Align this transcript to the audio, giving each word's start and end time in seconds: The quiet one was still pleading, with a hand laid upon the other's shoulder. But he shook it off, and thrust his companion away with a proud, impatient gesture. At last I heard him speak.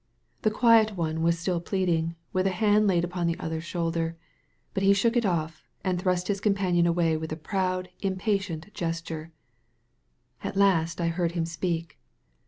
The 0.41 0.49
quiet 0.49 0.97
one 0.97 1.21
was 1.21 1.37
still 1.37 1.61
pleading, 1.61 2.15
with 2.33 2.47
a 2.47 2.49
hand 2.49 2.87
laid 2.87 3.03
upon 3.03 3.27
the 3.27 3.37
other's 3.39 3.63
shoulder. 3.65 4.17
But 4.73 4.81
he 4.81 4.93
shook 4.95 5.15
it 5.15 5.27
off, 5.27 5.63
and 5.83 6.01
thrust 6.01 6.27
his 6.27 6.41
companion 6.41 6.87
away 6.87 7.17
with 7.17 7.31
a 7.31 7.35
proud, 7.35 7.89
impatient 8.01 8.73
gesture. 8.73 9.31
At 10.43 10.57
last 10.57 10.99
I 10.99 11.09
heard 11.09 11.33
him 11.33 11.45
speak. 11.45 11.99